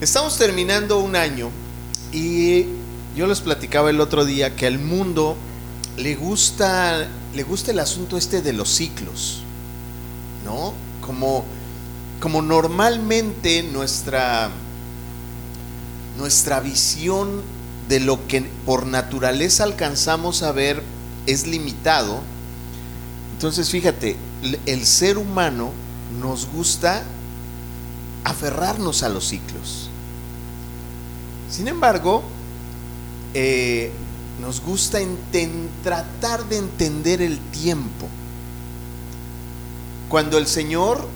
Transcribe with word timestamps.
Estamos 0.00 0.38
terminando 0.38 1.00
un 1.00 1.16
año 1.16 1.50
y 2.12 2.66
yo 3.16 3.26
les 3.26 3.40
platicaba 3.40 3.90
el 3.90 4.00
otro 4.00 4.24
día 4.24 4.54
que 4.54 4.68
al 4.68 4.78
mundo 4.78 5.36
le 5.96 6.14
gusta, 6.14 7.08
le 7.34 7.42
gusta 7.42 7.72
el 7.72 7.80
asunto 7.80 8.16
este 8.16 8.40
de 8.40 8.52
los 8.52 8.68
ciclos, 8.68 9.42
¿no? 10.44 10.72
Como, 11.04 11.44
como 12.20 12.42
normalmente 12.42 13.64
nuestra, 13.64 14.50
nuestra 16.16 16.60
visión 16.60 17.42
de 17.88 17.98
lo 17.98 18.24
que 18.28 18.42
por 18.64 18.86
naturaleza 18.86 19.64
alcanzamos 19.64 20.44
a 20.44 20.52
ver 20.52 20.80
es 21.26 21.48
limitado, 21.48 22.20
entonces 23.32 23.68
fíjate, 23.68 24.14
el 24.64 24.86
ser 24.86 25.18
humano 25.18 25.72
nos 26.20 26.46
gusta 26.46 27.02
aferrarnos 28.22 29.02
a 29.02 29.08
los 29.08 29.26
ciclos. 29.26 29.87
Sin 31.50 31.68
embargo, 31.68 32.22
eh, 33.34 33.90
nos 34.40 34.60
gusta 34.60 34.98
tratar 35.82 36.44
de 36.48 36.58
entender 36.58 37.22
el 37.22 37.38
tiempo. 37.38 38.08
Cuando 40.08 40.38
el 40.38 40.46
Señor 40.46 41.06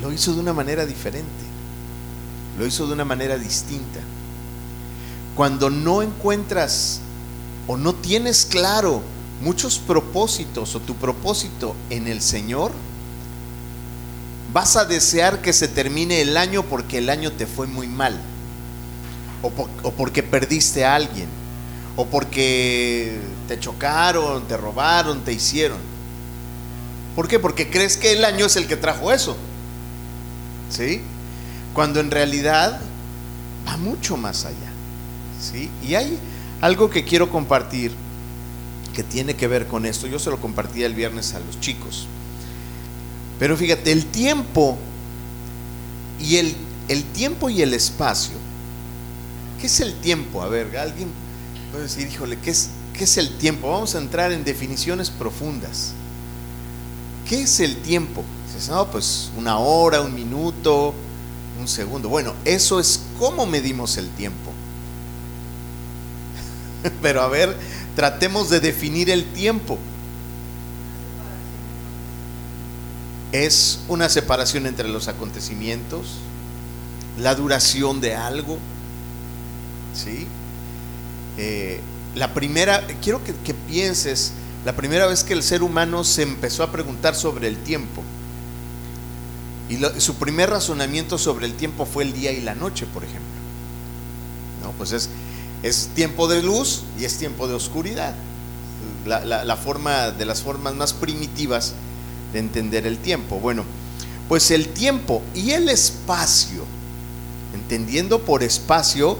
lo 0.00 0.12
hizo 0.12 0.34
de 0.34 0.40
una 0.40 0.52
manera 0.52 0.86
diferente, 0.86 1.26
lo 2.58 2.66
hizo 2.66 2.86
de 2.86 2.92
una 2.92 3.04
manera 3.04 3.38
distinta. 3.38 4.00
Cuando 5.34 5.70
no 5.70 6.02
encuentras 6.02 7.00
o 7.66 7.76
no 7.76 7.94
tienes 7.94 8.44
claro 8.44 9.02
muchos 9.40 9.78
propósitos 9.78 10.74
o 10.74 10.80
tu 10.80 10.94
propósito 10.96 11.74
en 11.90 12.06
el 12.06 12.20
Señor, 12.20 12.72
vas 14.52 14.76
a 14.76 14.84
desear 14.84 15.40
que 15.40 15.52
se 15.52 15.68
termine 15.68 16.20
el 16.20 16.36
año 16.36 16.62
porque 16.62 16.98
el 16.98 17.08
año 17.08 17.32
te 17.32 17.46
fue 17.46 17.66
muy 17.66 17.88
mal, 17.88 18.20
o, 19.42 19.90
porque 19.90 20.22
perdiste 20.22 20.84
a 20.84 20.94
alguien, 20.94 21.26
o 21.96 22.06
porque 22.06 23.18
te 23.48 23.58
chocaron, 23.58 24.46
te 24.46 24.56
robaron, 24.56 25.20
te 25.20 25.32
hicieron. 25.32 25.78
¿Por 27.14 27.28
qué? 27.28 27.38
Porque 27.38 27.68
crees 27.68 27.96
que 27.96 28.12
el 28.12 28.24
año 28.24 28.46
es 28.46 28.56
el 28.56 28.66
que 28.66 28.76
trajo 28.76 29.12
eso. 29.12 29.36
¿Sí? 30.70 31.02
Cuando 31.74 32.00
en 32.00 32.10
realidad 32.10 32.80
va 33.68 33.76
mucho 33.76 34.16
más 34.16 34.46
allá. 34.46 34.72
¿Sí? 35.40 35.70
Y 35.86 35.94
hay 35.94 36.18
algo 36.60 36.88
que 36.88 37.04
quiero 37.04 37.28
compartir 37.28 37.92
que 38.94 39.02
tiene 39.02 39.34
que 39.34 39.46
ver 39.46 39.66
con 39.66 39.84
esto. 39.84 40.06
Yo 40.06 40.18
se 40.18 40.30
lo 40.30 40.40
compartí 40.40 40.82
el 40.84 40.94
viernes 40.94 41.34
a 41.34 41.40
los 41.40 41.60
chicos. 41.60 42.06
Pero 43.38 43.56
fíjate, 43.56 43.90
el 43.92 44.06
tiempo 44.06 44.78
y 46.20 46.36
el, 46.36 46.54
el 46.88 47.02
tiempo 47.04 47.50
y 47.50 47.60
el 47.62 47.74
espacio. 47.74 48.36
¿Qué 49.62 49.68
es 49.68 49.78
el 49.78 49.94
tiempo? 49.94 50.42
A 50.42 50.48
ver, 50.48 50.76
alguien 50.76 51.08
puede 51.70 51.84
decir, 51.84 52.08
híjole, 52.08 52.36
¿qué 52.40 52.50
es, 52.50 52.70
¿qué 52.98 53.04
es 53.04 53.16
el 53.16 53.38
tiempo? 53.38 53.70
Vamos 53.70 53.94
a 53.94 53.98
entrar 53.98 54.32
en 54.32 54.42
definiciones 54.42 55.08
profundas. 55.08 55.92
¿Qué 57.28 57.42
es 57.42 57.60
el 57.60 57.76
tiempo? 57.76 58.24
Dices, 58.48 58.68
no, 58.68 58.90
pues 58.90 59.30
una 59.36 59.58
hora, 59.58 60.00
un 60.00 60.12
minuto, 60.16 60.92
un 61.60 61.68
segundo. 61.68 62.08
Bueno, 62.08 62.34
eso 62.44 62.80
es 62.80 63.02
cómo 63.20 63.46
medimos 63.46 63.98
el 63.98 64.08
tiempo. 64.10 64.50
Pero 67.00 67.22
a 67.22 67.28
ver, 67.28 67.56
tratemos 67.94 68.50
de 68.50 68.58
definir 68.58 69.10
el 69.10 69.32
tiempo. 69.32 69.78
es 73.30 73.78
una 73.88 74.10
separación 74.10 74.66
entre 74.66 74.88
los 74.88 75.08
acontecimientos, 75.08 76.18
la 77.18 77.34
duración 77.34 78.02
de 78.02 78.14
algo, 78.14 78.58
¿sí? 79.94 80.26
Eh, 81.38 81.80
la 82.14 82.34
primera, 82.34 82.86
quiero 83.02 83.22
que, 83.24 83.54
pienses, 83.54 84.32
la 84.64 84.74
primera 84.74 85.06
vez 85.06 85.24
que 85.24 85.32
el 85.32 85.42
ser 85.42 85.62
humano 85.62 86.04
se 86.04 86.22
empezó 86.22 86.62
a 86.62 86.70
preguntar 86.72 87.14
sobre 87.14 87.48
el 87.48 87.56
tiempo, 87.56 88.02
y 89.68 89.78
su 90.00 90.16
primer 90.16 90.50
razonamiento 90.50 91.16
sobre 91.16 91.46
el 91.46 91.54
tiempo 91.54 91.86
fue 91.86 92.04
el 92.04 92.12
día 92.12 92.30
y 92.32 92.42
la 92.42 92.54
noche, 92.54 92.84
por 92.86 93.04
ejemplo. 93.04 93.22
¿No? 94.62 94.72
Pues 94.72 94.92
es, 94.92 95.08
es 95.62 95.88
tiempo 95.94 96.28
de 96.28 96.42
luz 96.42 96.82
y 97.00 97.04
es 97.04 97.16
tiempo 97.16 97.48
de 97.48 97.54
oscuridad. 97.54 98.14
la 99.06 99.56
forma 99.56 100.10
de 100.10 100.26
las 100.26 100.42
formas 100.42 100.74
más 100.74 100.92
primitivas 100.92 101.72
de 102.34 102.40
entender 102.40 102.86
el 102.86 102.98
tiempo. 102.98 103.38
Bueno, 103.40 103.64
pues 104.28 104.50
el 104.50 104.68
tiempo 104.68 105.22
y 105.34 105.50
el 105.50 105.68
espacio, 105.68 106.64
entendiendo 107.54 108.20
por 108.22 108.42
espacio 108.42 109.18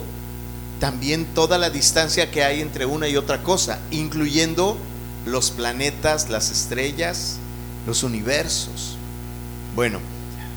también 0.83 1.27
toda 1.27 1.59
la 1.59 1.71
distancia 1.71 2.33
que 2.33 2.43
hay 2.43 2.61
entre 2.61 2.87
una 2.87 3.07
y 3.07 3.17
otra 3.17 3.45
cosa, 3.45 3.79
incluyendo 3.93 4.77
los 5.25 5.53
planetas, 5.53 6.29
las 6.29 6.51
estrellas, 6.51 7.37
los 7.87 8.03
universos. 8.03 8.97
Bueno, 9.77 10.01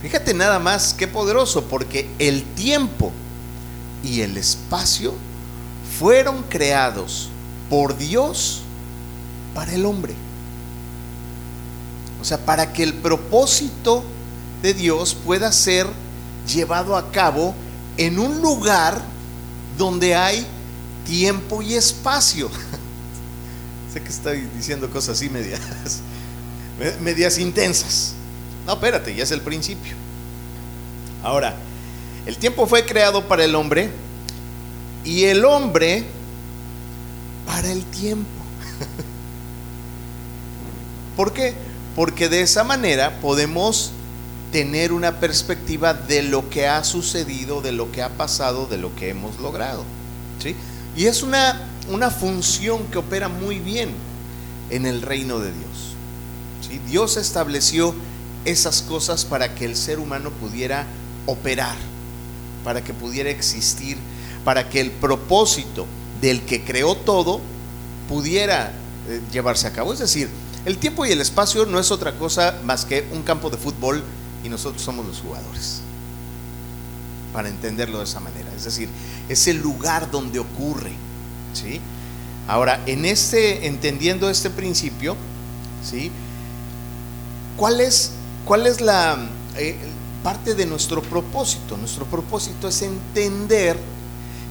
fíjate 0.01 0.33
nada 0.33 0.57
más 0.57 0.95
qué 0.95 1.07
poderoso, 1.07 1.65
porque 1.65 2.09
el 2.17 2.41
tiempo 2.41 3.11
y 4.03 4.21
el 4.21 4.35
espacio 4.37 5.13
fueron 5.99 6.41
creados 6.49 7.29
por 7.69 7.95
Dios 7.95 8.63
para 9.53 9.73
el 9.75 9.85
hombre. 9.85 10.15
O 12.19 12.25
sea, 12.25 12.43
para 12.43 12.73
que 12.73 12.81
el 12.81 12.95
propósito 12.95 14.03
de 14.63 14.73
Dios 14.73 15.15
pueda 15.23 15.51
ser 15.51 15.85
llevado 16.51 16.97
a 16.97 17.11
cabo 17.11 17.53
en 17.97 18.17
un 18.17 18.41
lugar 18.41 19.13
donde 19.77 20.15
hay 20.15 20.45
tiempo 21.05 21.61
y 21.61 21.75
espacio. 21.75 22.49
sé 23.93 24.01
que 24.01 24.09
estoy 24.09 24.41
diciendo 24.55 24.89
cosas 24.89 25.17
así 25.17 25.29
medias, 25.29 25.59
medias 27.01 27.37
intensas. 27.37 28.13
No, 28.65 28.73
espérate, 28.73 29.15
ya 29.15 29.23
es 29.23 29.31
el 29.31 29.41
principio. 29.41 29.93
Ahora, 31.23 31.55
el 32.25 32.37
tiempo 32.37 32.67
fue 32.67 32.85
creado 32.85 33.27
para 33.27 33.43
el 33.43 33.55
hombre 33.55 33.89
y 35.03 35.25
el 35.25 35.43
hombre 35.45 36.05
para 37.45 37.71
el 37.71 37.83
tiempo. 37.85 38.27
¿Por 41.15 41.33
qué? 41.33 41.53
porque 41.95 42.27
de 42.27 42.41
esa 42.41 42.63
manera 42.63 43.19
podemos 43.21 43.91
tener 44.55 44.93
una 44.93 45.19
perspectiva 45.19 45.93
de 45.93 46.23
lo 46.23 46.49
que 46.49 46.65
ha 46.65 46.81
sucedido, 46.85 47.61
de 47.61 47.73
lo 47.73 47.91
que 47.91 48.01
ha 48.01 48.07
pasado, 48.07 48.67
de 48.67 48.77
lo 48.77 48.95
que 48.95 49.09
hemos 49.09 49.37
logrado. 49.41 49.83
¿sí? 50.41 50.55
Y 50.95 51.07
es 51.07 51.23
una, 51.23 51.67
una 51.89 52.09
función 52.09 52.85
que 52.85 52.97
opera 52.97 53.27
muy 53.27 53.59
bien 53.59 53.89
en 54.69 54.85
el 54.85 55.01
reino 55.01 55.39
de 55.39 55.51
Dios. 55.51 56.87
Dios 56.87 57.17
estableció 57.17 57.93
esas 58.45 58.81
cosas 58.81 59.25
para 59.25 59.55
que 59.55 59.65
el 59.65 59.75
ser 59.75 59.99
humano 59.99 60.29
pudiera 60.29 60.87
operar, 61.25 61.75
para 62.63 62.81
que 62.81 62.93
pudiera 62.93 63.29
existir, 63.29 63.97
para 64.45 64.69
que 64.69 64.79
el 64.79 64.91
propósito 64.91 65.85
del 66.21 66.43
que 66.43 66.63
creó 66.63 66.95
todo 66.95 67.41
pudiera 68.07 68.71
eh, 69.09 69.19
llevarse 69.33 69.67
a 69.67 69.73
cabo. 69.73 69.91
Es 69.91 69.99
decir, 69.99 70.29
el 70.63 70.77
tiempo 70.77 71.05
y 71.05 71.11
el 71.11 71.19
espacio 71.19 71.65
no 71.65 71.77
es 71.77 71.91
otra 71.91 72.13
cosa 72.13 72.57
más 72.63 72.85
que 72.85 73.05
un 73.11 73.21
campo 73.21 73.49
de 73.49 73.57
fútbol 73.57 74.01
y 74.45 74.49
nosotros 74.49 74.81
somos 74.81 75.05
los 75.05 75.19
jugadores. 75.19 75.81
Para 77.33 77.49
entenderlo 77.49 77.97
de 77.97 78.03
esa 78.03 78.19
manera. 78.19 78.49
Es 78.55 78.63
decir, 78.63 78.87
es 79.27 79.47
el 79.47 79.57
lugar 79.57 80.11
donde 80.11 80.39
ocurre. 80.39 80.93
¿sí? 81.53 81.81
Ahora, 82.47 82.81
en 82.85 83.05
este, 83.05 83.65
entendiendo 83.67 84.29
este 84.29 84.49
principio, 84.49 85.15
¿sí? 85.83 86.11
¿cuál 87.57 87.81
es, 87.81 88.11
cuál 88.45 88.67
es 88.67 88.81
la 88.81 89.17
eh, 89.57 89.77
parte 90.23 90.53
de 90.53 90.65
nuestro 90.65 91.01
propósito? 91.01 91.75
Nuestro 91.75 92.05
propósito 92.05 92.67
es 92.67 92.81
entender 92.83 93.77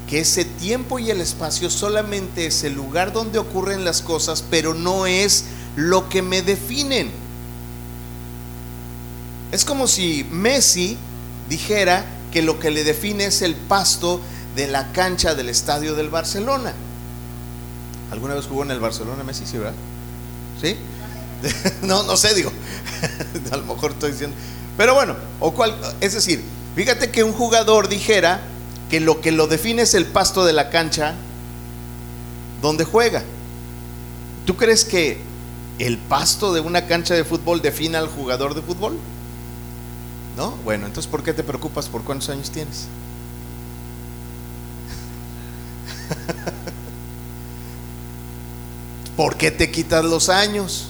que 0.09 0.21
ese 0.21 0.45
tiempo 0.45 0.99
y 0.99 1.11
el 1.11 1.21
espacio 1.21 1.71
solamente 1.71 2.47
es 2.47 2.65
el 2.65 2.75
lugar 2.75 3.13
donde 3.13 3.39
ocurren 3.39 3.85
las 3.85 4.03
cosas, 4.03 4.45
pero 4.51 4.75
no 4.75 5.07
es 5.07 5.45
lo 5.77 6.09
que 6.09 6.21
me 6.21 6.43
definen. 6.43 7.24
Es 9.55 9.65
como 9.65 9.87
si 9.87 10.27
Messi 10.33 10.97
dijera 11.49 12.05
que 12.33 12.43
lo 12.43 12.59
que 12.59 12.73
le 12.73 12.83
define 12.83 13.27
es 13.27 13.41
el 13.41 13.55
pasto 13.55 14.21
de 14.57 14.67
la 14.67 14.91
cancha 14.91 15.37
del 15.37 15.49
estadio 15.49 15.95
del 15.95 16.09
Barcelona. 16.09 16.73
¿Alguna 18.11 18.35
vez 18.35 18.47
jugó 18.47 18.65
en 18.65 18.73
el 18.73 18.81
Barcelona 18.81 19.23
Messi, 19.23 19.47
sí, 19.47 19.57
verdad? 19.57 19.75
¿Sí? 20.61 20.77
no, 21.83 22.03
no 22.03 22.17
sé, 22.17 22.35
digo. 22.35 22.51
A 23.53 23.57
lo 23.59 23.63
mejor 23.67 23.93
estoy 23.93 24.11
diciendo. 24.11 24.37
Pero 24.77 24.93
bueno, 24.95 25.15
o 25.39 25.55
cual, 25.55 25.77
es 26.01 26.15
decir, 26.15 26.43
fíjate 26.75 27.13
que 27.13 27.23
un 27.23 27.33
jugador 27.33 27.89
dijera 27.89 28.41
que 28.91 28.99
lo 28.99 29.21
que 29.21 29.31
lo 29.31 29.47
define 29.47 29.83
es 29.83 29.95
el 29.95 30.07
pasto 30.07 30.45
de 30.45 30.53
la 30.53 30.69
cancha 30.71 31.15
donde 32.61 32.83
juega. 32.83 33.23
¿Tú 34.47 34.57
crees 34.57 34.85
que 34.85 35.21
el 35.79 35.99
pasto 35.99 36.53
de 36.53 36.59
una 36.59 36.89
cancha 36.89 37.15
de 37.15 37.23
fútbol 37.23 37.63
define 37.63 37.99
al 37.99 38.09
jugador 38.09 38.57
de 38.57 38.61
fútbol? 38.61 38.99
¿No? 40.37 40.51
Bueno, 40.65 40.87
entonces 40.87 41.11
¿por 41.11 41.23
qué 41.23 41.33
te 41.33 41.45
preocupas 41.45 41.89
por 41.89 42.03
cuántos 42.03 42.29
años 42.29 42.51
tienes? 42.51 42.89
¿Por 49.17 49.37
qué 49.37 49.53
te 49.53 49.71
quitas 49.71 50.05
los 50.05 50.29
años? 50.29 50.89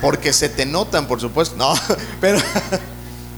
Porque 0.00 0.32
se 0.32 0.48
te 0.48 0.64
notan, 0.64 1.06
por 1.06 1.20
supuesto. 1.20 1.56
No, 1.56 1.74
pero, 2.20 2.38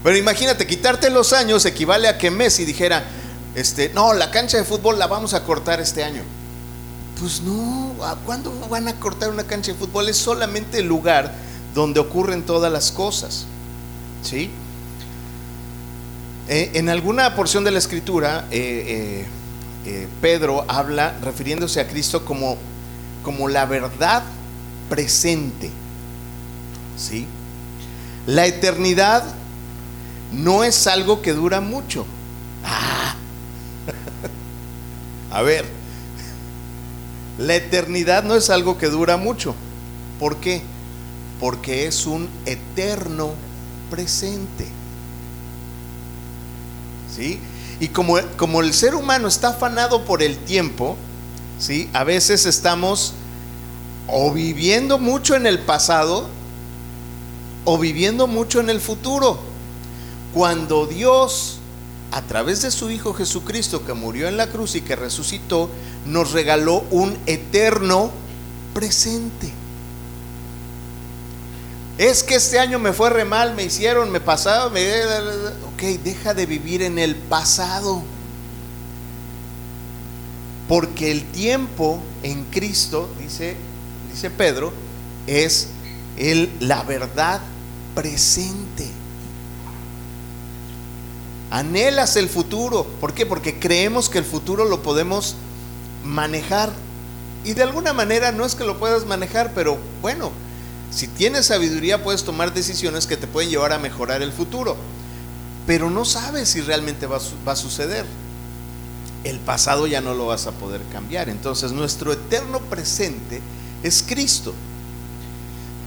pero 0.03 0.17
imagínate, 0.17 0.67
quitarte 0.67 1.09
los 1.09 1.33
años 1.33 1.65
equivale 1.65 2.07
a 2.07 2.17
que 2.17 2.31
Messi 2.31 2.65
dijera, 2.65 3.03
este, 3.55 3.89
no, 3.89 4.13
la 4.13 4.31
cancha 4.31 4.57
de 4.57 4.63
fútbol 4.63 4.99
la 4.99 5.07
vamos 5.07 5.33
a 5.33 5.43
cortar 5.43 5.81
este 5.81 6.03
año. 6.03 6.21
Pues 7.19 7.41
no, 7.41 7.93
¿cuándo 8.25 8.51
van 8.69 8.87
a 8.87 8.93
cortar 8.93 9.29
una 9.29 9.43
cancha 9.43 9.73
de 9.73 9.77
fútbol? 9.77 10.09
Es 10.09 10.17
solamente 10.17 10.79
el 10.79 10.87
lugar 10.87 11.33
donde 11.73 11.99
ocurren 11.99 12.43
todas 12.43 12.71
las 12.71 12.91
cosas. 12.91 13.45
¿Sí? 14.23 14.49
Eh, 16.47 16.71
en 16.73 16.89
alguna 16.89 17.35
porción 17.35 17.63
de 17.63 17.71
la 17.71 17.79
escritura, 17.79 18.45
eh, 18.51 19.25
eh, 19.85 20.07
Pedro 20.21 20.65
habla 20.67 21.17
refiriéndose 21.21 21.79
a 21.79 21.87
Cristo 21.87 22.25
como, 22.25 22.57
como 23.23 23.47
la 23.47 23.65
verdad 23.65 24.23
presente. 24.89 25.71
¿Sí? 26.97 27.25
La 28.27 28.45
eternidad 28.45 29.23
no 30.31 30.63
es 30.63 30.87
algo 30.87 31.21
que 31.21 31.33
dura 31.33 31.61
mucho. 31.61 32.05
Ah. 32.63 33.15
A 35.31 35.41
ver, 35.41 35.65
la 37.37 37.55
eternidad 37.55 38.23
no 38.23 38.35
es 38.35 38.49
algo 38.49 38.77
que 38.77 38.87
dura 38.87 39.17
mucho. 39.17 39.55
¿Por 40.19 40.37
qué? 40.37 40.61
Porque 41.41 41.87
es 41.87 42.05
un 42.05 42.29
eterno 42.45 43.31
presente. 43.89 44.67
¿Sí? 47.13 47.39
Y 47.81 47.89
como, 47.89 48.17
como 48.37 48.61
el 48.61 48.73
ser 48.73 48.95
humano 48.95 49.27
está 49.27 49.49
afanado 49.49 50.05
por 50.05 50.23
el 50.23 50.37
tiempo, 50.37 50.95
¿sí? 51.59 51.89
A 51.91 52.05
veces 52.05 52.45
estamos 52.45 53.13
o 54.07 54.31
viviendo 54.31 54.99
mucho 54.99 55.35
en 55.35 55.45
el 55.47 55.59
pasado 55.59 56.27
o 57.65 57.77
viviendo 57.77 58.27
mucho 58.27 58.59
en 58.59 58.69
el 58.69 58.79
futuro. 58.79 59.39
Cuando 60.33 60.85
Dios, 60.85 61.57
a 62.11 62.21
través 62.21 62.61
de 62.61 62.71
su 62.71 62.89
Hijo 62.89 63.13
Jesucristo, 63.13 63.85
que 63.85 63.93
murió 63.93 64.27
en 64.27 64.37
la 64.37 64.47
cruz 64.47 64.75
y 64.75 64.81
que 64.81 64.95
resucitó, 64.95 65.69
nos 66.05 66.31
regaló 66.31 66.83
un 66.91 67.17
eterno 67.25 68.11
presente. 68.73 69.60
Es 72.01 72.23
que 72.23 72.33
este 72.33 72.57
año 72.57 72.79
me 72.79 72.93
fue 72.93 73.11
re 73.11 73.25
mal, 73.25 73.53
me 73.53 73.63
hicieron, 73.63 74.09
me 74.09 74.19
pasaron, 74.19 74.73
me... 74.73 74.81
Ok, 75.71 75.83
deja 76.03 76.33
de 76.33 76.47
vivir 76.47 76.81
en 76.81 76.97
el 76.97 77.15
pasado. 77.15 78.01
Porque 80.67 81.11
el 81.11 81.23
tiempo 81.25 82.01
en 82.23 82.45
Cristo, 82.45 83.07
dice, 83.19 83.55
dice 84.11 84.31
Pedro, 84.31 84.73
es 85.27 85.67
el, 86.17 86.51
la 86.59 86.81
verdad 86.81 87.39
presente. 87.93 88.89
Anhelas 91.51 92.15
el 92.15 92.29
futuro. 92.29 92.87
¿Por 92.99 93.13
qué? 93.13 93.27
Porque 93.27 93.59
creemos 93.59 94.09
que 94.09 94.17
el 94.17 94.25
futuro 94.25 94.65
lo 94.65 94.81
podemos 94.81 95.35
manejar. 96.03 96.71
Y 97.45 97.53
de 97.53 97.61
alguna 97.61 97.93
manera 97.93 98.31
no 98.31 98.43
es 98.43 98.55
que 98.55 98.63
lo 98.63 98.79
puedas 98.79 99.05
manejar, 99.05 99.51
pero 99.53 99.77
bueno, 100.01 100.31
si 100.91 101.07
tienes 101.07 101.47
sabiduría 101.47 102.03
puedes 102.03 102.23
tomar 102.23 102.53
decisiones 102.53 103.07
que 103.07 103.17
te 103.17 103.27
pueden 103.27 103.49
llevar 103.49 103.73
a 103.73 103.79
mejorar 103.79 104.21
el 104.21 104.31
futuro. 104.31 104.75
Pero 105.65 105.89
no 105.89 106.05
sabes 106.05 106.49
si 106.49 106.61
realmente 106.61 107.07
va, 107.07 107.19
va 107.47 107.53
a 107.53 107.55
suceder. 107.55 108.05
El 109.23 109.39
pasado 109.39 109.87
ya 109.87 110.01
no 110.01 110.13
lo 110.13 110.27
vas 110.27 110.47
a 110.47 110.51
poder 110.51 110.81
cambiar. 110.91 111.29
Entonces 111.29 111.71
nuestro 111.71 112.11
eterno 112.11 112.59
presente 112.59 113.41
es 113.83 114.03
Cristo. 114.05 114.53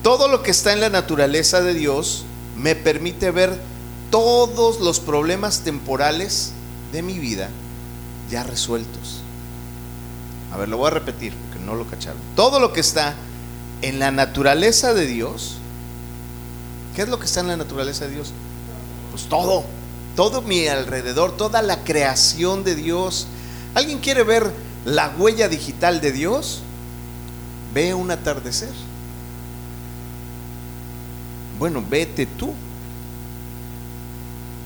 Todo 0.03 0.29
lo 0.29 0.43
que 0.43 0.51
está 0.51 0.73
en 0.73 0.81
la 0.81 0.91
naturaleza 0.91 1.61
de 1.61 1.75
Dios 1.75 2.25
me 2.57 2.75
permite 2.75 3.31
ver 3.31 3.59
todos 4.11 4.81
los 4.81 5.01
problemas 5.01 5.61
temporales 5.61 6.53
de 6.93 7.03
mi 7.03 7.19
vida 7.19 7.51
ya 8.31 8.43
resueltos. 8.45 9.21
A 10.53 10.57
ver, 10.57 10.69
lo 10.69 10.77
voy 10.77 10.87
a 10.87 10.91
repetir, 10.91 11.35
porque 11.35 11.65
no 11.65 11.75
lo 11.75 11.87
cacharon. 11.87 12.21
Todo 12.37 12.61
lo 12.61 12.73
que 12.73 12.81
está 12.81 13.15
en 13.85 13.99
la 13.99 14.11
naturaleza 14.11 14.95
de 14.95 15.07
Dios, 15.07 15.57
¿qué 16.97 17.03
es 17.03 17.09
lo 17.09 17.19
que 17.19 17.27
está 17.27 17.41
en 17.41 17.49
la 17.49 17.57
naturaleza 17.59 18.07
de 18.07 18.15
Dios? 18.15 18.33
Pues 19.11 19.25
todo, 19.25 19.63
todo 20.17 20.41
mi 20.41 20.67
alrededor, 20.67 21.37
toda 21.37 21.61
la 21.61 21.85
creación 21.85 22.65
de 22.65 22.77
Dios. 22.77 23.27
¿Alguien 23.75 23.99
quiere 23.99 24.23
ver 24.23 24.51
la 24.87 25.11
huella 25.19 25.49
digital 25.49 26.01
de 26.01 26.13
Dios? 26.13 26.63
Ve 27.75 27.93
un 27.93 28.11
atardecer. 28.11 28.73
Bueno, 31.59 31.85
vete 31.87 32.25
tú. 32.25 32.55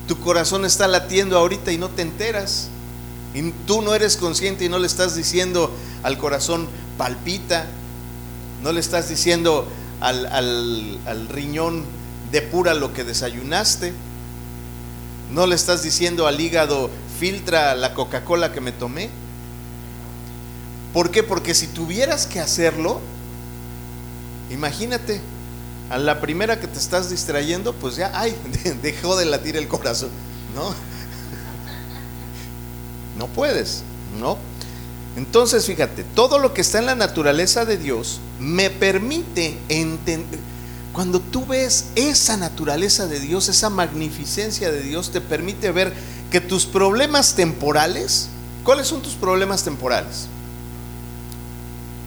Tu 0.06 0.16
corazón 0.20 0.64
está 0.64 0.86
latiendo 0.86 1.36
ahorita 1.36 1.72
y 1.72 1.78
no 1.78 1.88
te 1.88 2.02
enteras. 2.02 2.68
Y 3.34 3.50
tú 3.66 3.82
no 3.82 3.96
eres 3.96 4.16
consciente 4.16 4.64
y 4.64 4.68
no 4.68 4.78
le 4.78 4.86
estás 4.86 5.16
diciendo 5.16 5.72
al 6.04 6.18
corazón, 6.18 6.68
palpita. 6.96 7.66
No 8.62 8.72
le 8.72 8.80
estás 8.80 9.08
diciendo 9.08 9.68
al, 10.00 10.26
al 10.26 11.28
riñón, 11.28 11.84
depura 12.32 12.74
lo 12.74 12.92
que 12.92 13.04
desayunaste. 13.04 13.92
No 15.30 15.46
le 15.46 15.54
estás 15.54 15.82
diciendo 15.82 16.26
al 16.26 16.40
hígado, 16.40 16.90
filtra 17.18 17.74
la 17.74 17.94
Coca-Cola 17.94 18.52
que 18.52 18.60
me 18.60 18.72
tomé. 18.72 19.10
¿Por 20.92 21.10
qué? 21.10 21.22
Porque 21.22 21.54
si 21.54 21.66
tuvieras 21.66 22.26
que 22.26 22.40
hacerlo, 22.40 23.00
imagínate, 24.50 25.20
a 25.90 25.98
la 25.98 26.20
primera 26.20 26.60
que 26.60 26.66
te 26.66 26.78
estás 26.78 27.10
distrayendo, 27.10 27.74
pues 27.74 27.96
ya, 27.96 28.10
ay, 28.14 28.34
dejó 28.82 29.16
de 29.16 29.26
latir 29.26 29.56
el 29.56 29.68
corazón, 29.68 30.10
¿no? 30.54 30.74
No 33.18 33.26
puedes, 33.26 33.82
¿no? 34.20 34.38
Entonces, 35.18 35.66
fíjate, 35.66 36.04
todo 36.14 36.38
lo 36.38 36.54
que 36.54 36.60
está 36.60 36.78
en 36.78 36.86
la 36.86 36.94
naturaleza 36.94 37.64
de 37.64 37.76
Dios 37.76 38.20
me 38.38 38.70
permite 38.70 39.58
entender. 39.68 40.40
Cuando 40.92 41.20
tú 41.20 41.44
ves 41.44 41.86
esa 41.96 42.36
naturaleza 42.36 43.06
de 43.06 43.20
Dios, 43.20 43.48
esa 43.48 43.68
magnificencia 43.68 44.70
de 44.70 44.80
Dios, 44.80 45.10
te 45.10 45.20
permite 45.20 45.70
ver 45.72 45.92
que 46.30 46.40
tus 46.40 46.64
problemas 46.64 47.34
temporales, 47.34 48.28
¿cuáles 48.64 48.86
son 48.86 49.02
tus 49.02 49.14
problemas 49.14 49.62
temporales? 49.64 50.28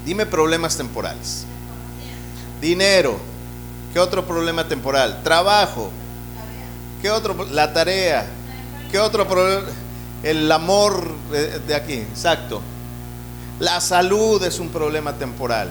Dime 0.06 0.26
problemas 0.26 0.78
temporales. 0.78 1.44
Dinero, 2.60 3.20
¿Qué 3.94 4.00
otro 4.00 4.26
problema 4.26 4.68
temporal? 4.68 5.22
Trabajo. 5.24 5.92
¿Qué 7.02 7.12
otro? 7.12 7.46
La 7.52 7.74
tarea. 7.74 8.26
¿Qué 8.90 9.00
otro 9.00 9.28
problema? 9.28 9.68
El 10.24 10.50
amor 10.52 11.10
de 11.68 11.76
aquí, 11.76 11.96
exacto. 11.96 12.62
La 13.62 13.80
salud 13.80 14.44
es 14.44 14.58
un 14.60 14.70
problema 14.70 15.14
temporal. 15.14 15.70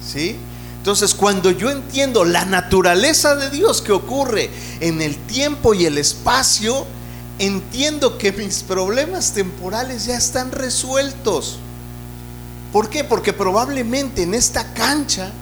¿Sí? 0.00 0.36
Entonces, 0.76 1.12
cuando 1.12 1.50
yo 1.50 1.70
entiendo 1.70 2.24
la 2.24 2.44
naturaleza 2.44 3.34
de 3.34 3.50
Dios 3.50 3.82
que 3.82 3.90
ocurre 3.90 4.48
en 4.78 5.02
el 5.02 5.16
tiempo 5.16 5.74
y 5.74 5.86
el 5.86 5.98
espacio, 5.98 6.86
entiendo 7.40 8.16
que 8.16 8.30
mis 8.30 8.62
problemas 8.62 9.32
temporales 9.32 10.06
ya 10.06 10.16
están 10.16 10.52
resueltos. 10.52 11.58
¿Por 12.72 12.88
qué? 12.88 13.02
Porque 13.02 13.32
probablemente 13.32 14.22
en 14.22 14.34
esta 14.34 14.72
cancha 14.72 15.32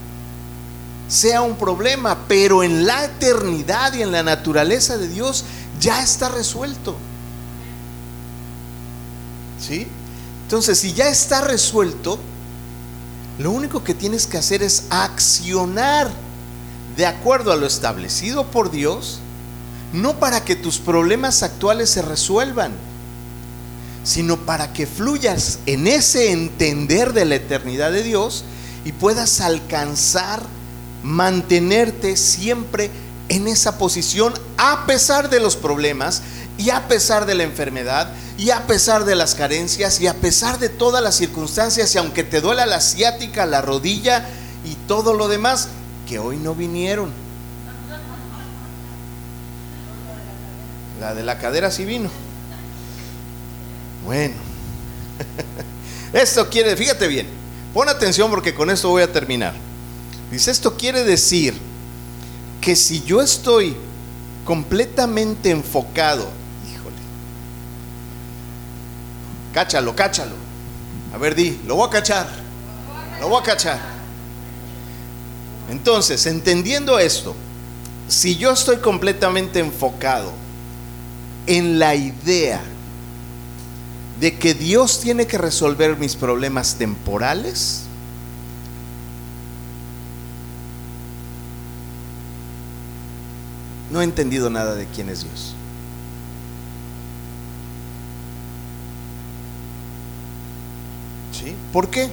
sea 1.06 1.42
un 1.42 1.56
problema, 1.56 2.16
pero 2.26 2.62
en 2.62 2.86
la 2.86 3.04
eternidad 3.04 3.92
y 3.92 4.00
en 4.00 4.10
la 4.10 4.22
naturaleza 4.22 4.96
de 4.96 5.08
Dios 5.08 5.44
ya 5.78 6.02
está 6.02 6.30
resuelto. 6.30 6.96
¿Sí? 9.60 9.86
Entonces, 10.46 10.78
si 10.78 10.92
ya 10.92 11.08
está 11.08 11.40
resuelto, 11.40 12.20
lo 13.40 13.50
único 13.50 13.82
que 13.82 13.94
tienes 13.94 14.28
que 14.28 14.38
hacer 14.38 14.62
es 14.62 14.84
accionar 14.90 16.08
de 16.96 17.04
acuerdo 17.04 17.50
a 17.50 17.56
lo 17.56 17.66
establecido 17.66 18.46
por 18.46 18.70
Dios, 18.70 19.18
no 19.92 20.20
para 20.20 20.44
que 20.44 20.54
tus 20.54 20.78
problemas 20.78 21.42
actuales 21.42 21.90
se 21.90 22.00
resuelvan, 22.00 22.70
sino 24.04 24.36
para 24.36 24.72
que 24.72 24.86
fluyas 24.86 25.58
en 25.66 25.88
ese 25.88 26.30
entender 26.30 27.12
de 27.12 27.24
la 27.24 27.34
eternidad 27.34 27.90
de 27.90 28.04
Dios 28.04 28.44
y 28.84 28.92
puedas 28.92 29.40
alcanzar 29.40 30.40
mantenerte 31.02 32.16
siempre 32.16 32.92
en 33.28 33.48
esa 33.48 33.78
posición 33.78 34.32
a 34.58 34.86
pesar 34.86 35.28
de 35.28 35.40
los 35.40 35.56
problemas 35.56 36.22
y 36.58 36.70
a 36.70 36.88
pesar 36.88 37.26
de 37.26 37.34
la 37.34 37.42
enfermedad 37.42 38.12
y 38.38 38.50
a 38.50 38.66
pesar 38.66 39.04
de 39.04 39.14
las 39.14 39.34
carencias 39.34 40.00
y 40.00 40.06
a 40.06 40.14
pesar 40.14 40.58
de 40.58 40.68
todas 40.68 41.02
las 41.02 41.16
circunstancias 41.16 41.94
y 41.94 41.98
aunque 41.98 42.24
te 42.24 42.40
duela 42.40 42.66
la 42.66 42.80
ciática, 42.80 43.46
la 43.46 43.62
rodilla 43.62 44.26
y 44.64 44.74
todo 44.86 45.14
lo 45.14 45.28
demás 45.28 45.68
que 46.08 46.18
hoy 46.18 46.36
no 46.36 46.54
vinieron. 46.54 47.10
La 51.00 51.14
de 51.14 51.22
la 51.22 51.38
cadera 51.38 51.70
sí 51.70 51.84
vino. 51.84 52.10
Bueno, 54.04 54.34
esto 56.12 56.48
quiere, 56.48 56.76
fíjate 56.76 57.08
bien, 57.08 57.26
pon 57.74 57.88
atención 57.88 58.30
porque 58.30 58.54
con 58.54 58.70
esto 58.70 58.88
voy 58.88 59.02
a 59.02 59.12
terminar. 59.12 59.54
Dice, 60.30 60.50
esto 60.50 60.76
quiere 60.76 61.04
decir 61.04 61.54
que 62.60 62.76
si 62.76 63.02
yo 63.02 63.20
estoy 63.20 63.76
completamente 64.44 65.50
enfocado, 65.50 66.28
cáchalo, 69.56 69.96
cáchalo. 69.96 70.34
A 71.14 71.16
ver, 71.16 71.34
di, 71.34 71.58
lo 71.66 71.76
voy 71.76 71.88
a 71.88 71.90
cachar, 71.90 72.28
lo 73.18 73.30
voy 73.30 73.40
a 73.40 73.42
cachar. 73.42 73.80
Entonces, 75.70 76.26
entendiendo 76.26 76.98
esto, 76.98 77.34
si 78.06 78.36
yo 78.36 78.52
estoy 78.52 78.76
completamente 78.76 79.58
enfocado 79.58 80.30
en 81.46 81.78
la 81.78 81.94
idea 81.94 82.60
de 84.20 84.36
que 84.36 84.52
Dios 84.52 85.00
tiene 85.00 85.26
que 85.26 85.38
resolver 85.38 85.96
mis 85.96 86.16
problemas 86.16 86.74
temporales, 86.74 87.84
no 93.90 94.02
he 94.02 94.04
entendido 94.04 94.50
nada 94.50 94.74
de 94.74 94.84
quién 94.84 95.08
es 95.08 95.24
Dios. 95.24 95.56
¿Sí? 101.40 101.54
¿Por 101.72 101.88
qué? 101.88 102.10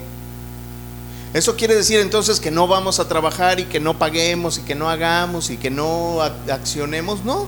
Eso 1.33 1.55
quiere 1.55 1.75
decir 1.75 1.99
entonces 1.99 2.39
que 2.39 2.51
no 2.51 2.67
vamos 2.67 2.99
a 2.99 3.07
trabajar 3.07 3.59
y 3.59 3.65
que 3.65 3.79
no 3.79 3.97
paguemos 3.97 4.59
y 4.59 4.61
que 4.61 4.75
no 4.75 4.89
hagamos 4.89 5.49
y 5.49 5.57
que 5.57 5.71
no 5.71 6.21
accionemos. 6.21 7.25
No. 7.25 7.47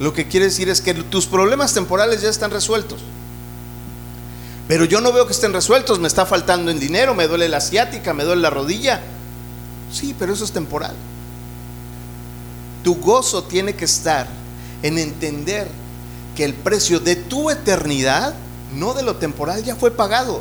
Lo 0.00 0.14
que 0.14 0.26
quiere 0.26 0.46
decir 0.46 0.68
es 0.68 0.80
que 0.80 0.94
tus 0.94 1.26
problemas 1.26 1.74
temporales 1.74 2.22
ya 2.22 2.30
están 2.30 2.50
resueltos. 2.50 3.00
Pero 4.68 4.84
yo 4.84 5.00
no 5.00 5.12
veo 5.12 5.26
que 5.26 5.32
estén 5.32 5.52
resueltos. 5.52 5.98
Me 5.98 6.08
está 6.08 6.24
faltando 6.24 6.70
en 6.70 6.78
dinero, 6.78 7.14
me 7.14 7.26
duele 7.26 7.48
la 7.48 7.58
asiática, 7.58 8.14
me 8.14 8.24
duele 8.24 8.40
la 8.40 8.50
rodilla. 8.50 9.00
Sí, 9.92 10.14
pero 10.18 10.32
eso 10.32 10.44
es 10.44 10.52
temporal. 10.52 10.94
Tu 12.84 12.94
gozo 12.96 13.44
tiene 13.44 13.74
que 13.74 13.84
estar 13.84 14.28
en 14.82 14.98
entender 14.98 15.68
que 16.36 16.44
el 16.44 16.54
precio 16.54 17.00
de 17.00 17.16
tu 17.16 17.50
eternidad, 17.50 18.34
no 18.74 18.94
de 18.94 19.02
lo 19.02 19.16
temporal, 19.16 19.62
ya 19.64 19.74
fue 19.76 19.90
pagado. 19.90 20.40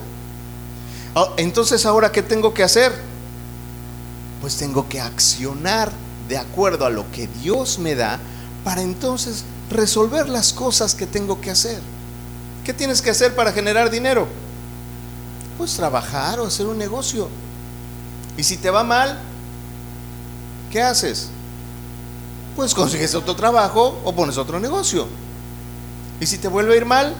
Ah, 1.15 1.33
entonces, 1.37 1.85
ahora, 1.85 2.11
¿qué 2.11 2.21
tengo 2.21 2.53
que 2.53 2.63
hacer? 2.63 2.91
Pues 4.41 4.57
tengo 4.57 4.87
que 4.87 5.01
accionar 5.01 5.91
de 6.27 6.37
acuerdo 6.37 6.85
a 6.85 6.89
lo 6.89 7.09
que 7.11 7.27
Dios 7.27 7.79
me 7.79 7.95
da 7.95 8.19
para 8.63 8.81
entonces 8.81 9.43
resolver 9.69 10.29
las 10.29 10.53
cosas 10.53 10.95
que 10.95 11.07
tengo 11.07 11.41
que 11.41 11.51
hacer. 11.51 11.79
¿Qué 12.63 12.73
tienes 12.73 13.01
que 13.01 13.09
hacer 13.09 13.35
para 13.35 13.51
generar 13.51 13.89
dinero? 13.89 14.27
Pues 15.57 15.73
trabajar 15.75 16.39
o 16.39 16.45
hacer 16.45 16.67
un 16.67 16.77
negocio. 16.77 17.29
Y 18.37 18.43
si 18.43 18.57
te 18.57 18.69
va 18.69 18.83
mal, 18.83 19.17
¿qué 20.71 20.81
haces? 20.81 21.29
pues 22.57 22.73
consigues 22.73 23.13
otro 23.13 23.35
trabajo 23.35 24.01
o 24.03 24.13
pones 24.13 24.35
otro 24.39 24.59
negocio. 24.59 25.07
Y 26.19 26.25
si 26.25 26.39
te 26.39 26.47
vuelve 26.47 26.73
a 26.73 26.77
ir 26.77 26.85
mal, 26.85 27.13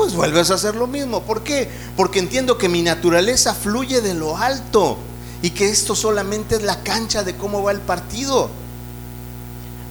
pues 0.00 0.14
vuelves 0.14 0.50
a 0.50 0.54
hacer 0.54 0.76
lo 0.76 0.86
mismo. 0.86 1.24
¿Por 1.24 1.42
qué? 1.42 1.68
Porque 1.94 2.20
entiendo 2.20 2.56
que 2.56 2.70
mi 2.70 2.80
naturaleza 2.80 3.52
fluye 3.52 4.00
de 4.00 4.14
lo 4.14 4.34
alto 4.34 4.96
y 5.42 5.50
que 5.50 5.68
esto 5.68 5.94
solamente 5.94 6.54
es 6.54 6.62
la 6.62 6.82
cancha 6.82 7.22
de 7.22 7.36
cómo 7.36 7.62
va 7.62 7.72
el 7.72 7.80
partido. 7.80 8.48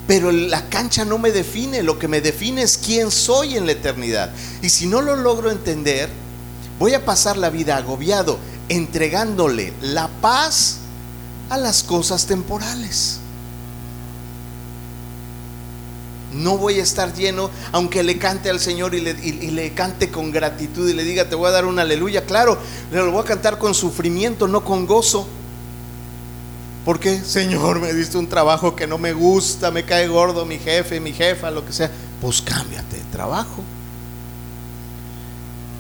Pero 0.08 0.32
la 0.32 0.68
cancha 0.68 1.06
no 1.06 1.20
me 1.20 1.32
define, 1.32 1.84
lo 1.84 2.00
que 2.00 2.08
me 2.08 2.22
define 2.22 2.64
es 2.64 2.80
quién 2.80 3.12
soy 3.12 3.56
en 3.56 3.68
la 3.68 3.74
eternidad. 3.74 4.32
Y 4.64 4.70
si 4.70 4.88
no 4.88 5.04
lo 5.04 5.16
logro 5.16 5.52
entender, 5.52 6.10
voy 6.80 6.96
a 6.96 7.06
pasar 7.06 7.38
la 7.38 7.52
vida 7.52 7.78
agobiado, 7.78 8.40
entregándole 8.68 9.74
la 9.80 10.08
paz 10.08 10.78
a 11.52 11.58
las 11.60 11.84
cosas 11.84 12.26
temporales 12.26 13.19
no 16.34 16.58
voy 16.58 16.80
a 16.80 16.84
estar 16.84 17.14
lleno, 17.14 17.50
aunque 17.72 18.04
le 18.04 18.18
cante 18.18 18.50
al 18.50 18.60
Señor 18.60 18.94
y 18.94 19.02
le, 19.02 19.74
cante 19.74 20.10
con 20.10 20.32
gratitud 20.32 20.88
y 20.90 20.94
le 20.94 21.04
diga, 21.04 21.28
te 21.28 21.36
voy 21.36 21.48
a 21.48 21.52
dar 21.52 21.66
un 21.66 21.80
aleluya. 21.80 22.26
Claro, 22.26 22.58
le 22.92 22.98
lo 22.98 23.12
voy 23.12 23.22
a 23.22 23.26
cantar 23.26 23.58
con 23.58 23.74
sufrimiento, 23.74 24.48
no 24.48 24.64
con 24.64 24.86
gozo. 24.86 25.28
¿Por 26.86 27.00
qué? 27.00 27.20
Señor, 27.22 27.80
me 27.80 27.94
diste 27.94 28.18
un 28.18 28.28
trabajo 28.28 28.76
que 28.76 28.88
no 28.88 28.98
me 28.98 29.14
gusta, 29.14 29.72
me 29.72 29.86
cae 29.86 30.08
gordo 30.08 30.46
mi 30.46 30.58
jefe, 30.58 31.00
mi 31.00 31.14
jefa, 31.14 31.52
lo 31.52 31.66
que 31.66 31.74
sea. 31.74 31.92
Pues 32.22 32.42
cámbiate 32.42 32.98
de 32.98 33.04
trabajo. 33.12 33.64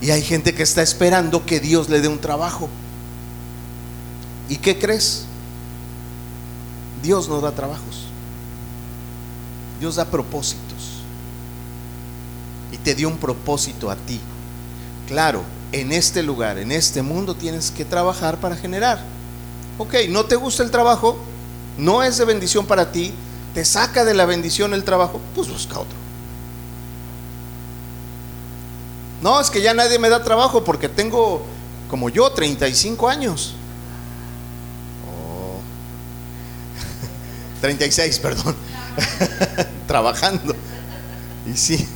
Y 0.01 0.11
hay 0.11 0.21
gente 0.21 0.53
que 0.53 0.63
está 0.63 0.81
esperando 0.81 1.45
que 1.45 1.59
Dios 1.59 1.89
le 1.89 2.01
dé 2.01 2.07
un 2.07 2.19
trabajo. 2.19 2.69
¿Y 4.47 4.57
qué 4.57 4.79
crees? 4.79 5.25
Dios 7.03 7.29
no 7.29 7.39
da 7.41 7.51
trabajos. 7.51 8.08
Dios 9.79 9.95
da 9.95 10.05
propósitos. 10.05 11.03
Y 12.71 12.77
te 12.77 12.95
dio 12.95 13.07
un 13.07 13.17
propósito 13.17 13.89
a 13.89 13.95
ti. 13.95 14.19
Claro, 15.07 15.43
en 15.71 15.91
este 15.91 16.23
lugar, 16.23 16.57
en 16.57 16.71
este 16.71 17.01
mundo 17.01 17.35
tienes 17.35 17.71
que 17.71 17.85
trabajar 17.85 18.37
para 18.39 18.55
generar. 18.55 18.99
Ok, 19.77 19.95
no 20.09 20.25
te 20.25 20.35
gusta 20.35 20.63
el 20.63 20.71
trabajo, 20.71 21.17
no 21.77 22.03
es 22.03 22.17
de 22.17 22.25
bendición 22.25 22.65
para 22.65 22.91
ti, 22.91 23.13
te 23.53 23.65
saca 23.65 24.03
de 24.03 24.13
la 24.13 24.25
bendición 24.25 24.73
el 24.73 24.83
trabajo, 24.83 25.19
pues 25.33 25.49
busca 25.49 25.79
otro. 25.79 25.97
No, 29.21 29.39
es 29.39 29.49
que 29.49 29.61
ya 29.61 29.73
nadie 29.73 29.99
me 29.99 30.09
da 30.09 30.23
trabajo 30.23 30.63
porque 30.63 30.87
tengo, 30.87 31.41
como 31.89 32.09
yo, 32.09 32.31
35 32.31 33.09
años. 33.09 33.53
Oh. 35.07 35.59
36, 37.61 38.19
perdón. 38.19 38.55
Trabajando. 39.87 40.55
Y 41.51 41.57
sí. 41.57 41.87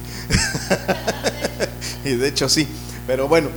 y 2.05 2.15
de 2.15 2.27
hecho 2.27 2.49
sí. 2.49 2.67
Pero 3.07 3.27
bueno. 3.27 3.49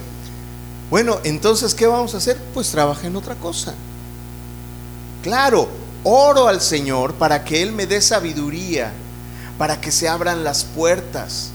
Bueno, 0.90 1.18
entonces, 1.24 1.74
¿qué 1.74 1.86
vamos 1.86 2.14
a 2.14 2.18
hacer? 2.18 2.36
Pues 2.54 2.70
trabaja 2.70 3.06
en 3.06 3.16
otra 3.16 3.34
cosa. 3.34 3.74
Claro, 5.22 5.68
oro 6.04 6.46
al 6.46 6.60
Señor 6.60 7.14
para 7.14 7.42
que 7.44 7.60
Él 7.60 7.72
me 7.72 7.86
dé 7.86 8.00
sabiduría, 8.00 8.92
para 9.58 9.80
que 9.80 9.90
se 9.90 10.08
abran 10.08 10.44
las 10.44 10.64
puertas. 10.64 11.50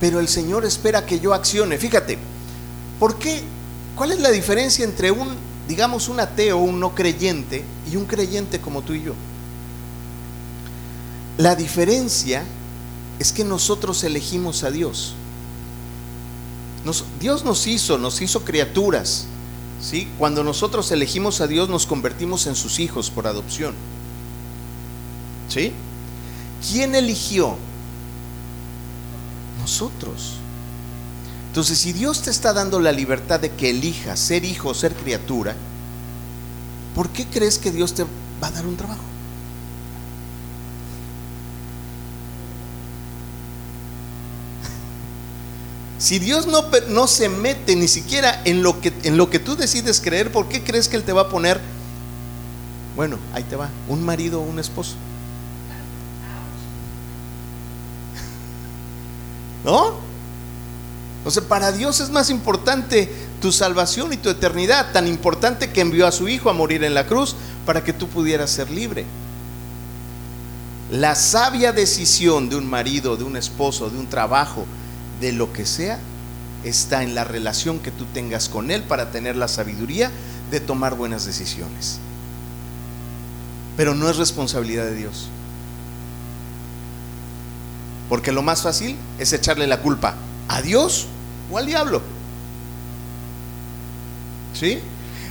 Pero 0.00 0.20
el 0.20 0.28
Señor 0.28 0.64
espera 0.64 1.04
que 1.04 1.20
yo 1.20 1.34
accione. 1.34 1.76
Fíjate, 1.76 2.16
¿por 2.98 3.16
qué? 3.16 3.42
¿Cuál 3.94 4.12
es 4.12 4.20
la 4.20 4.30
diferencia 4.30 4.84
entre 4.84 5.10
un, 5.10 5.36
digamos, 5.68 6.08
un 6.08 6.20
ateo, 6.20 6.56
un 6.56 6.80
no 6.80 6.94
creyente 6.94 7.62
y 7.90 7.96
un 7.96 8.06
creyente 8.06 8.58
como 8.58 8.80
tú 8.80 8.94
y 8.94 9.02
yo? 9.02 9.12
La 11.38 11.54
diferencia 11.56 12.44
es 13.18 13.32
que 13.32 13.44
nosotros 13.44 14.04
elegimos 14.04 14.64
a 14.64 14.70
Dios. 14.70 15.14
Dios 17.20 17.44
nos 17.44 17.66
hizo, 17.66 17.98
nos 17.98 18.20
hizo 18.20 18.44
criaturas. 18.44 19.26
¿sí? 19.80 20.08
Cuando 20.18 20.44
nosotros 20.44 20.90
elegimos 20.90 21.40
a 21.40 21.46
Dios 21.46 21.68
nos 21.68 21.86
convertimos 21.86 22.46
en 22.46 22.54
sus 22.54 22.78
hijos 22.78 23.10
por 23.10 23.26
adopción. 23.26 23.74
¿Sí? 25.48 25.72
¿Quién 26.70 26.94
eligió? 26.94 27.56
Nosotros. 29.60 30.34
Entonces, 31.48 31.78
si 31.78 31.92
Dios 31.92 32.22
te 32.22 32.30
está 32.30 32.52
dando 32.52 32.80
la 32.80 32.92
libertad 32.92 33.38
de 33.38 33.50
que 33.50 33.70
elijas 33.70 34.18
ser 34.18 34.44
hijo 34.44 34.70
o 34.70 34.74
ser 34.74 34.94
criatura, 34.94 35.54
¿por 36.94 37.10
qué 37.10 37.26
crees 37.26 37.58
que 37.58 37.70
Dios 37.70 37.92
te 37.94 38.04
va 38.42 38.48
a 38.48 38.50
dar 38.50 38.66
un 38.66 38.76
trabajo? 38.76 39.11
Si 46.02 46.18
Dios 46.18 46.48
no, 46.48 46.64
no 46.88 47.06
se 47.06 47.28
mete 47.28 47.76
ni 47.76 47.86
siquiera 47.86 48.42
en 48.44 48.64
lo, 48.64 48.80
que, 48.80 48.92
en 49.04 49.16
lo 49.16 49.30
que 49.30 49.38
tú 49.38 49.54
decides 49.54 50.00
creer, 50.00 50.32
¿por 50.32 50.48
qué 50.48 50.64
crees 50.64 50.88
que 50.88 50.96
Él 50.96 51.04
te 51.04 51.12
va 51.12 51.20
a 51.20 51.28
poner? 51.28 51.60
Bueno, 52.96 53.18
ahí 53.32 53.44
te 53.44 53.54
va, 53.54 53.68
un 53.86 54.04
marido 54.04 54.40
o 54.40 54.42
un 54.42 54.58
esposo. 54.58 54.94
¿No? 59.64 59.92
O 61.24 61.30
sea, 61.30 61.44
para 61.44 61.70
Dios 61.70 62.00
es 62.00 62.10
más 62.10 62.30
importante 62.30 63.08
tu 63.40 63.52
salvación 63.52 64.12
y 64.12 64.16
tu 64.16 64.28
eternidad, 64.28 64.90
tan 64.90 65.06
importante 65.06 65.70
que 65.70 65.82
envió 65.82 66.08
a 66.08 66.10
su 66.10 66.26
Hijo 66.26 66.50
a 66.50 66.52
morir 66.52 66.82
en 66.82 66.94
la 66.94 67.06
cruz 67.06 67.36
para 67.64 67.84
que 67.84 67.92
tú 67.92 68.08
pudieras 68.08 68.50
ser 68.50 68.72
libre. 68.72 69.04
La 70.90 71.14
sabia 71.14 71.70
decisión 71.70 72.48
de 72.48 72.56
un 72.56 72.68
marido, 72.68 73.16
de 73.16 73.22
un 73.22 73.36
esposo, 73.36 73.88
de 73.88 73.98
un 73.98 74.08
trabajo, 74.08 74.66
de 75.22 75.32
lo 75.32 75.52
que 75.52 75.64
sea, 75.64 76.00
está 76.64 77.04
en 77.04 77.14
la 77.14 77.22
relación 77.24 77.78
que 77.78 77.92
tú 77.92 78.04
tengas 78.06 78.48
con 78.48 78.70
Él 78.70 78.82
para 78.82 79.12
tener 79.12 79.36
la 79.36 79.46
sabiduría 79.46 80.10
de 80.50 80.58
tomar 80.58 80.96
buenas 80.96 81.24
decisiones. 81.24 81.98
Pero 83.76 83.94
no 83.94 84.10
es 84.10 84.16
responsabilidad 84.16 84.84
de 84.84 84.96
Dios. 84.96 85.28
Porque 88.08 88.32
lo 88.32 88.42
más 88.42 88.62
fácil 88.62 88.96
es 89.18 89.32
echarle 89.32 89.66
la 89.68 89.80
culpa. 89.80 90.16
¿A 90.48 90.60
Dios 90.60 91.06
o 91.50 91.56
al 91.56 91.66
diablo? 91.66 92.02
¿Sí? 94.52 94.80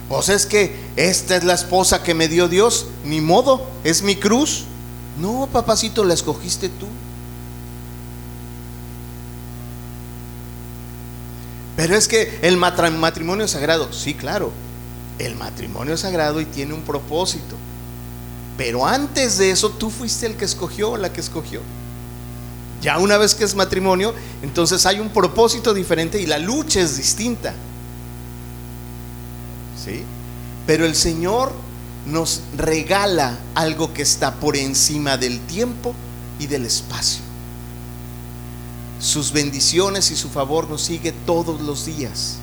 Pues 0.07 0.29
es 0.29 0.45
que 0.45 0.73
esta 0.95 1.35
es 1.35 1.43
la 1.43 1.53
esposa 1.53 2.01
que 2.01 2.13
me 2.13 2.29
dio 2.29 2.47
Dios, 2.47 2.87
ni 3.03 3.19
modo, 3.19 3.67
es 3.83 4.03
mi 4.03 4.15
cruz. 4.15 4.63
No, 5.19 5.49
papacito, 5.51 6.05
la 6.05 6.13
escogiste 6.13 6.69
tú. 6.69 6.87
Pero 11.81 11.95
es 11.95 12.07
que 12.07 12.37
el 12.43 12.57
matrimonio 12.57 13.47
sagrado, 13.47 13.91
sí, 13.91 14.13
claro, 14.13 14.51
el 15.17 15.35
matrimonio 15.35 15.95
es 15.95 16.01
sagrado 16.01 16.39
y 16.39 16.45
tiene 16.45 16.75
un 16.75 16.83
propósito. 16.83 17.55
Pero 18.55 18.85
antes 18.85 19.39
de 19.39 19.49
eso 19.49 19.71
tú 19.71 19.89
fuiste 19.89 20.27
el 20.27 20.35
que 20.35 20.45
escogió 20.45 20.91
o 20.91 20.97
la 20.97 21.11
que 21.11 21.21
escogió. 21.21 21.59
Ya 22.83 22.99
una 22.99 23.17
vez 23.17 23.33
que 23.33 23.45
es 23.45 23.55
matrimonio, 23.55 24.13
entonces 24.43 24.85
hay 24.85 24.99
un 24.99 25.09
propósito 25.09 25.73
diferente 25.73 26.21
y 26.21 26.27
la 26.27 26.37
lucha 26.37 26.81
es 26.81 26.97
distinta. 26.97 27.51
¿Sí? 29.83 30.03
Pero 30.67 30.85
el 30.85 30.93
Señor 30.93 31.51
nos 32.05 32.41
regala 32.55 33.39
algo 33.55 33.91
que 33.91 34.03
está 34.03 34.35
por 34.35 34.55
encima 34.55 35.17
del 35.17 35.39
tiempo 35.39 35.95
y 36.37 36.45
del 36.45 36.67
espacio. 36.67 37.30
Sus 39.01 39.31
bendiciones 39.31 40.11
y 40.11 40.15
su 40.15 40.29
favor 40.29 40.69
nos 40.69 40.83
sigue 40.83 41.11
todos 41.25 41.59
los 41.61 41.85
días. 41.85 42.37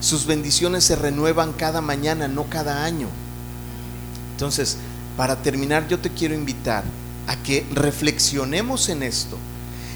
Sus 0.00 0.26
bendiciones 0.26 0.84
se 0.84 0.94
renuevan 0.94 1.54
cada 1.54 1.80
mañana, 1.80 2.28
no 2.28 2.44
cada 2.50 2.84
año. 2.84 3.08
Entonces, 4.32 4.76
para 5.16 5.36
terminar, 5.36 5.88
yo 5.88 5.98
te 5.98 6.10
quiero 6.10 6.34
invitar 6.34 6.84
a 7.26 7.36
que 7.36 7.66
reflexionemos 7.72 8.90
en 8.90 9.02
esto 9.02 9.38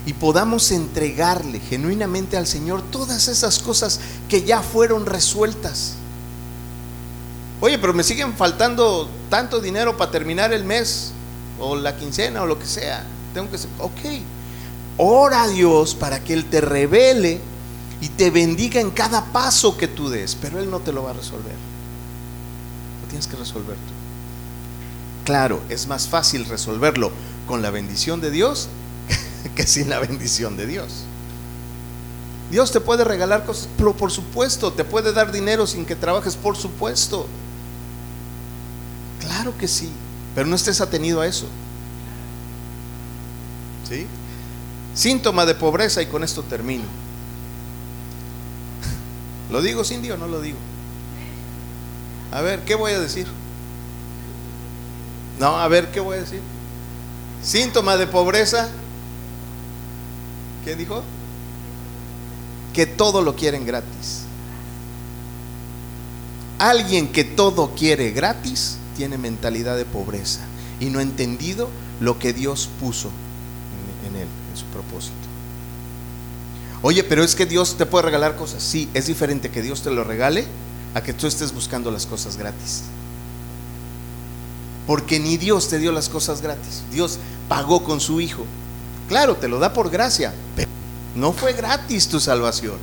y 0.07 0.15
podamos 0.15 0.71
entregarle 0.71 1.61
genuinamente 1.61 2.37
al 2.37 2.47
Señor 2.47 2.81
todas 2.81 3.29
esas 3.29 3.59
cosas 3.59 4.01
que 4.29 4.43
ya 4.43 4.63
fueron 4.63 5.05
resueltas. 5.05 5.97
Oye, 7.61 7.79
pero 7.79 7.93
me 7.93 8.05
siguen 8.05 8.33
faltando 8.35 9.09
tanto 9.29 9.61
dinero 9.61 9.97
para 9.97 10.11
terminar 10.11 10.53
el 10.53 10.65
mes 10.65 11.13
o 11.59 11.77
la 11.77 11.97
quincena 11.97 12.43
o 12.43 12.47
lo 12.47 12.59
que 12.59 12.67
sea. 12.67 13.05
Tengo 13.35 13.51
que 13.51 13.59
ok. 13.81 14.23
Ora 14.99 15.43
a 15.43 15.49
Dios 15.49 15.95
para 15.95 16.23
que 16.23 16.33
Él 16.33 16.47
te 16.47 16.61
revele 16.61 17.41
y 18.01 18.09
te 18.09 18.31
bendiga 18.31 18.81
en 18.81 18.91
cada 18.91 19.25
paso 19.27 19.77
que 19.77 19.89
tú 19.89 20.09
des, 20.09 20.35
pero 20.35 20.59
Él 20.59 20.71
no 20.71 20.81
te 20.81 20.93
lo 20.93 21.03
va 21.03 21.11
a 21.11 21.15
resolver. 21.15 21.55
Lo 23.03 23.09
tienes 23.09 23.27
que 23.27 23.37
resolver 23.37 23.77
tú. 23.77 23.93
Claro, 25.25 25.61
es 25.69 25.87
más 25.87 26.09
fácil 26.09 26.45
resolverlo 26.45 27.11
con 27.47 27.63
la 27.63 27.71
bendición 27.71 28.21
de 28.21 28.31
Dios 28.31 28.69
que 29.55 29.67
sin 29.67 29.91
la 29.91 29.99
bendición 29.99 30.57
de 30.57 30.67
Dios. 30.67 31.05
Dios 32.51 32.71
te 32.71 32.81
puede 32.81 33.05
regalar 33.05 33.45
cosas, 33.45 33.69
pero 33.77 33.93
por 33.93 34.13
supuesto, 34.13 34.73
te 34.73 34.85
puede 34.85 35.13
dar 35.13 35.33
dinero 35.33 35.67
sin 35.67 35.85
que 35.85 35.97
trabajes, 35.97 36.37
por 36.37 36.57
supuesto. 36.57 37.27
Claro 39.21 39.57
que 39.59 39.67
sí, 39.67 39.91
pero 40.35 40.47
no 40.47 40.55
estés 40.55 40.81
atenido 40.81 41.21
a 41.21 41.27
eso. 41.27 41.47
¿Sí? 43.89 44.07
Síntoma 44.97 45.45
de 45.45 45.55
pobreza 45.55 46.01
y 46.01 46.07
con 46.07 46.25
esto 46.25 46.43
termino. 46.43 46.85
¿Lo 49.51 49.61
digo 49.61 49.85
Cindy 49.85 50.11
o 50.11 50.17
no 50.17 50.27
lo 50.27 50.41
digo? 50.41 50.57
A 52.33 52.41
ver, 52.41 52.65
¿qué 52.65 52.75
voy 52.75 52.93
a 52.93 52.99
decir? 52.99 53.27
No, 55.39 55.59
a 55.59 55.69
ver, 55.69 55.91
¿qué 55.93 56.01
voy 56.01 56.17
a 56.17 56.21
decir? 56.21 56.41
Síntoma 57.43 57.99
de 57.99 58.07
pobreza. 58.07 58.71
¿Qué 60.65 60.75
dijo? 60.75 61.03
Que 62.73 62.87
todo 62.87 63.21
lo 63.21 63.37
quieren 63.37 63.67
gratis. 63.67 64.23
Alguien 66.59 67.13
que 67.13 67.23
todo 67.23 67.75
quiere 67.77 68.13
gratis 68.13 68.79
tiene 68.97 69.19
mentalidad 69.19 69.77
de 69.77 69.85
pobreza 69.85 70.41
y 70.81 70.87
no 70.87 71.01
ha 71.01 71.03
entendido 71.03 71.69
lo 72.01 72.19
que 72.19 72.33
Dios 72.33 72.71
puso 72.81 73.11
su 74.57 74.65
propósito. 74.67 75.15
Oye, 76.83 77.03
pero 77.05 77.23
es 77.23 77.35
que 77.35 77.47
Dios 77.47 77.77
te 77.77 77.87
puede 77.87 78.05
regalar 78.05 78.37
cosas. 78.37 78.63
Sí, 78.63 78.89
es 78.95 79.07
diferente 79.07 79.51
que 79.51 79.63
Dios 79.63 79.83
te 79.83 79.91
lo 79.91 80.05
regale 80.05 80.45
a 80.95 81.03
que 81.03 81.13
tú 81.13 81.27
estés 81.27 81.53
buscando 81.53 81.91
las 81.91 82.07
cosas 82.07 82.37
gratis. 82.37 82.85
Porque 84.87 85.19
ni 85.19 85.37
Dios 85.37 85.69
te 85.69 85.79
dio 85.79 85.91
las 85.93 86.09
cosas 86.09 86.43
gratis. 86.43 86.83
Dios 86.93 87.19
pagó 87.49 87.83
con 87.83 88.01
su 88.01 88.21
Hijo. 88.21 88.45
Claro, 89.09 89.37
te 89.37 89.49
lo 89.49 89.59
da 89.59 89.73
por 89.73 89.91
gracia, 89.91 90.33
pero 90.55 90.69
no 91.15 91.33
fue 91.33 91.53
gratis 91.53 92.09
tu 92.09 92.21
salvación. 92.21 92.77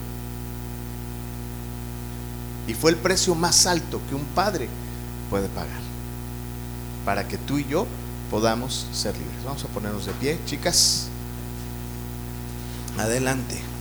Y 2.68 2.74
fue 2.74 2.92
el 2.92 2.98
precio 2.98 3.36
más 3.36 3.66
alto 3.66 4.00
que 4.10 4.16
un 4.16 4.26
padre 4.36 4.70
puede 5.30 5.48
pagar. 5.50 5.82
Para 7.06 7.28
que 7.28 7.38
tú 7.38 7.58
y 7.58 7.66
yo 7.66 7.86
podamos 8.32 8.88
ser 8.94 9.18
libres. 9.18 9.44
Vamos 9.46 9.64
a 9.64 9.68
ponernos 9.68 10.06
de 10.06 10.14
pie, 10.14 10.40
chicas. 10.46 11.08
Adelante. 12.98 13.73